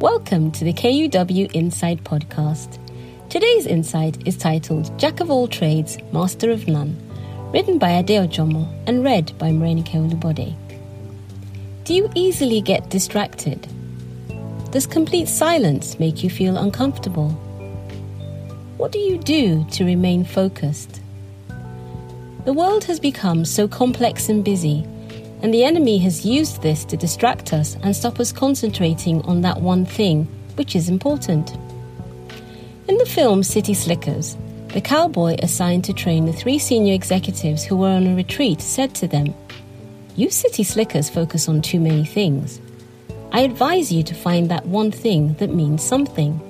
Welcome 0.00 0.52
to 0.52 0.64
the 0.64 0.74
KUW 0.74 1.50
Insight 1.54 2.04
podcast. 2.04 2.78
Today's 3.30 3.64
insight 3.64 4.28
is 4.28 4.36
titled 4.36 4.96
Jack 4.98 5.20
of 5.20 5.30
All 5.30 5.48
Trades, 5.48 5.96
Master 6.12 6.50
of 6.50 6.68
None, 6.68 6.94
written 7.50 7.78
by 7.78 7.92
Adeo 7.92 8.26
Jomo 8.26 8.70
and 8.86 9.02
read 9.02 9.32
by 9.38 9.52
Morenike 9.52 9.92
Olubode. 9.92 10.54
Do 11.84 11.94
you 11.94 12.10
easily 12.14 12.60
get 12.60 12.90
distracted? 12.90 13.66
Does 14.70 14.86
complete 14.86 15.28
silence 15.28 15.98
make 15.98 16.22
you 16.22 16.28
feel 16.28 16.58
uncomfortable? 16.58 17.30
What 18.76 18.92
do 18.92 18.98
you 18.98 19.16
do 19.16 19.64
to 19.70 19.86
remain 19.86 20.24
focused? 20.24 21.00
The 22.44 22.52
world 22.52 22.84
has 22.84 23.00
become 23.00 23.46
so 23.46 23.66
complex 23.66 24.28
and 24.28 24.44
busy, 24.44 24.86
and 25.42 25.52
the 25.52 25.64
enemy 25.64 25.98
has 25.98 26.24
used 26.24 26.62
this 26.62 26.84
to 26.86 26.96
distract 26.96 27.52
us 27.52 27.76
and 27.82 27.94
stop 27.94 28.20
us 28.20 28.32
concentrating 28.32 29.22
on 29.22 29.42
that 29.42 29.60
one 29.60 29.84
thing, 29.84 30.24
which 30.56 30.74
is 30.74 30.88
important. 30.88 31.54
In 32.88 32.96
the 32.98 33.06
film 33.06 33.42
City 33.42 33.74
Slickers, 33.74 34.36
the 34.68 34.80
cowboy 34.80 35.36
assigned 35.42 35.84
to 35.84 35.92
train 35.92 36.26
the 36.26 36.32
three 36.32 36.58
senior 36.58 36.92
executives 36.92 37.64
who 37.64 37.76
were 37.76 37.88
on 37.88 38.06
a 38.06 38.14
retreat 38.14 38.60
said 38.60 38.94
to 38.96 39.08
them, 39.08 39.34
You 40.16 40.28
city 40.30 40.64
slickers 40.64 41.08
focus 41.08 41.48
on 41.48 41.62
too 41.62 41.80
many 41.80 42.04
things. 42.04 42.60
I 43.32 43.40
advise 43.40 43.90
you 43.90 44.02
to 44.02 44.14
find 44.14 44.50
that 44.50 44.66
one 44.66 44.90
thing 44.90 45.34
that 45.34 45.48
means 45.48 45.82
something. 45.82 46.40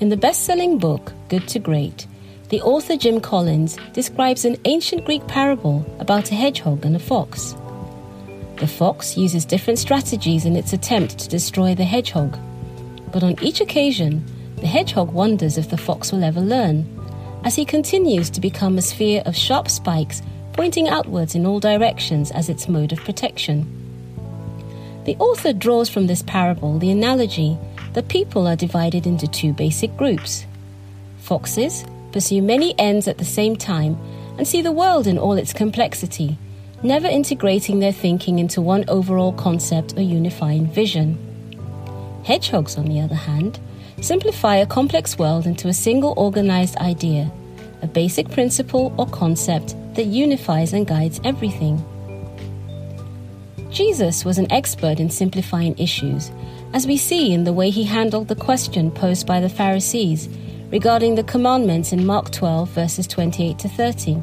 In 0.00 0.08
the 0.08 0.16
best 0.16 0.44
selling 0.44 0.78
book, 0.78 1.12
Good 1.28 1.46
to 1.48 1.58
Great, 1.58 2.06
the 2.48 2.62
author 2.62 2.96
Jim 2.96 3.20
Collins 3.20 3.76
describes 3.92 4.44
an 4.44 4.56
ancient 4.64 5.04
Greek 5.04 5.26
parable 5.26 5.84
about 5.98 6.30
a 6.30 6.34
hedgehog 6.34 6.84
and 6.84 6.96
a 6.96 6.98
fox. 6.98 7.54
The 8.56 8.66
fox 8.66 9.16
uses 9.16 9.44
different 9.44 9.78
strategies 9.78 10.44
in 10.44 10.56
its 10.56 10.72
attempt 10.72 11.18
to 11.18 11.28
destroy 11.28 11.74
the 11.74 11.84
hedgehog, 11.84 12.38
but 13.12 13.22
on 13.22 13.36
each 13.42 13.60
occasion, 13.60 14.24
the 14.56 14.66
hedgehog 14.66 15.12
wonders 15.12 15.58
if 15.58 15.70
the 15.70 15.76
fox 15.76 16.12
will 16.12 16.24
ever 16.24 16.40
learn, 16.40 16.86
as 17.44 17.56
he 17.56 17.64
continues 17.64 18.30
to 18.30 18.40
become 18.40 18.78
a 18.78 18.82
sphere 18.82 19.22
of 19.26 19.36
sharp 19.36 19.68
spikes 19.68 20.22
pointing 20.54 20.88
outwards 20.88 21.34
in 21.34 21.44
all 21.44 21.58
directions 21.58 22.30
as 22.30 22.48
its 22.48 22.68
mode 22.68 22.92
of 22.92 23.00
protection. 23.00 23.66
The 25.04 25.16
author 25.16 25.52
draws 25.52 25.88
from 25.88 26.06
this 26.06 26.22
parable 26.22 26.78
the 26.78 26.90
analogy 26.90 27.58
that 27.92 28.08
people 28.08 28.46
are 28.46 28.56
divided 28.56 29.06
into 29.06 29.26
two 29.26 29.52
basic 29.52 29.96
groups. 29.96 30.46
Foxes 31.18 31.84
pursue 32.12 32.40
many 32.40 32.78
ends 32.78 33.08
at 33.08 33.18
the 33.18 33.24
same 33.24 33.56
time 33.56 33.98
and 34.38 34.46
see 34.46 34.62
the 34.62 34.72
world 34.72 35.06
in 35.06 35.18
all 35.18 35.34
its 35.34 35.52
complexity, 35.52 36.38
never 36.84 37.08
integrating 37.08 37.80
their 37.80 37.92
thinking 37.92 38.38
into 38.38 38.60
one 38.60 38.84
overall 38.88 39.32
concept 39.32 39.96
or 39.96 40.02
unifying 40.02 40.66
vision. 40.66 41.18
Hedgehogs, 42.24 42.76
on 42.76 42.84
the 42.84 43.00
other 43.00 43.14
hand, 43.14 43.58
simplify 44.02 44.56
a 44.56 44.66
complex 44.66 45.18
world 45.18 45.46
into 45.46 45.68
a 45.68 45.72
single 45.72 46.12
organized 46.18 46.76
idea, 46.76 47.32
a 47.80 47.86
basic 47.86 48.30
principle 48.30 48.94
or 48.98 49.06
concept 49.06 49.74
that 49.94 50.04
unifies 50.04 50.74
and 50.74 50.86
guides 50.86 51.20
everything. 51.24 51.82
Jesus 53.70 54.24
was 54.24 54.36
an 54.36 54.52
expert 54.52 55.00
in 55.00 55.08
simplifying 55.08 55.76
issues, 55.78 56.30
as 56.74 56.86
we 56.86 56.98
see 56.98 57.32
in 57.32 57.44
the 57.44 57.52
way 57.52 57.70
he 57.70 57.84
handled 57.84 58.28
the 58.28 58.36
question 58.36 58.90
posed 58.90 59.26
by 59.26 59.40
the 59.40 59.48
Pharisees 59.48 60.28
regarding 60.70 61.14
the 61.14 61.24
commandments 61.24 61.92
in 61.92 62.04
Mark 62.04 62.30
12, 62.30 62.68
verses 62.68 63.06
28 63.06 63.58
to 63.58 63.68
30. 63.68 64.22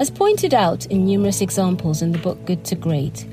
As 0.00 0.08
pointed 0.10 0.54
out 0.54 0.86
in 0.86 1.04
numerous 1.04 1.42
examples 1.42 2.00
in 2.00 2.12
the 2.12 2.18
book 2.18 2.42
Good 2.46 2.64
to 2.64 2.74
Great, 2.74 3.26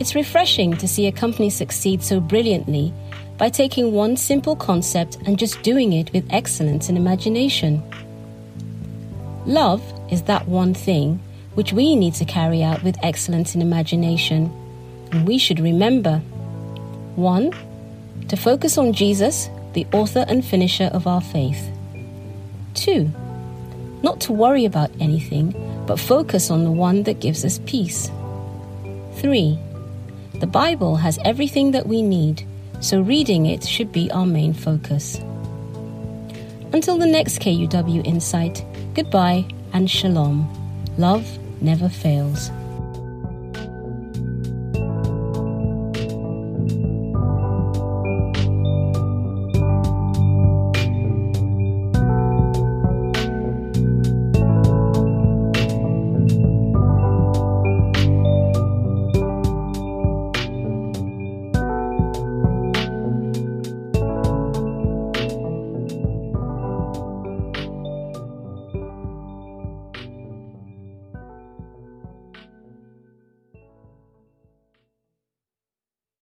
it's 0.00 0.16
refreshing 0.16 0.76
to 0.78 0.88
see 0.88 1.06
a 1.06 1.12
company 1.12 1.48
succeed 1.48 2.02
so 2.02 2.18
brilliantly 2.18 2.92
by 3.36 3.48
taking 3.50 3.92
one 3.92 4.16
simple 4.16 4.56
concept 4.56 5.16
and 5.26 5.38
just 5.38 5.62
doing 5.62 5.92
it 5.92 6.12
with 6.12 6.26
excellence 6.30 6.88
and 6.88 6.98
imagination. 6.98 7.80
Love 9.46 9.80
is 10.10 10.22
that 10.22 10.48
one 10.48 10.74
thing 10.74 11.20
which 11.54 11.72
we 11.72 11.94
need 11.94 12.14
to 12.14 12.24
carry 12.24 12.64
out 12.64 12.82
with 12.82 12.96
excellence 13.04 13.54
and 13.54 13.62
imagination. 13.62 14.50
And 15.12 15.24
we 15.24 15.38
should 15.38 15.60
remember 15.60 16.18
1. 17.14 17.52
To 18.26 18.36
focus 18.36 18.76
on 18.76 18.92
Jesus, 18.92 19.48
the 19.72 19.86
author 19.92 20.24
and 20.26 20.44
finisher 20.44 20.90
of 20.92 21.06
our 21.06 21.20
faith. 21.20 21.70
2. 22.74 23.08
Not 24.02 24.20
to 24.22 24.32
worry 24.32 24.64
about 24.64 24.90
anything, 25.00 25.54
but 25.88 25.98
focus 25.98 26.50
on 26.50 26.64
the 26.64 26.70
one 26.70 27.02
that 27.04 27.18
gives 27.18 27.46
us 27.46 27.60
peace. 27.64 28.10
3. 29.14 29.58
The 30.34 30.46
Bible 30.46 30.96
has 30.96 31.18
everything 31.24 31.72
that 31.72 31.88
we 31.88 32.02
need, 32.02 32.46
so 32.80 33.00
reading 33.00 33.46
it 33.46 33.64
should 33.64 33.90
be 33.90 34.10
our 34.12 34.26
main 34.26 34.52
focus. 34.52 35.18
Until 36.74 36.98
the 36.98 37.06
next 37.06 37.40
KUW 37.40 38.06
Insight, 38.06 38.62
goodbye 38.94 39.46
and 39.72 39.90
shalom. 39.90 40.46
Love 40.98 41.26
never 41.62 41.88
fails. 41.88 42.50